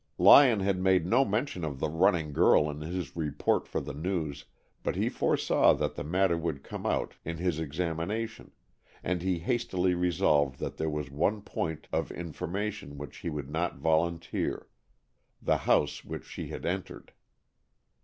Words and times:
Lyon 0.17 0.61
had 0.61 0.79
made 0.79 1.05
no 1.05 1.23
mention 1.23 1.63
of 1.63 1.79
the 1.79 1.87
running 1.87 2.33
girl 2.33 2.71
in 2.71 2.81
his 2.81 3.15
report 3.15 3.67
for 3.67 3.79
the 3.79 3.93
News, 3.93 4.45
but 4.81 4.95
he 4.95 5.09
foresaw 5.09 5.73
that 5.73 5.93
that 5.93 6.03
matter 6.05 6.35
would 6.35 6.63
come 6.63 6.87
out 6.87 7.13
in 7.23 7.37
his 7.37 7.59
examination, 7.59 8.49
and 9.03 9.21
he 9.21 9.37
hastily 9.37 9.93
resolved 9.93 10.57
that 10.57 10.77
there 10.77 10.89
was 10.89 11.11
one 11.11 11.43
point 11.43 11.87
of 11.93 12.11
information 12.11 12.97
which 12.97 13.17
he 13.17 13.29
would 13.29 13.51
not 13.51 13.77
volunteer, 13.77 14.65
the 15.39 15.57
house 15.69 16.03
which 16.03 16.25
she 16.25 16.47
had 16.47 16.65
entered. 16.65 17.13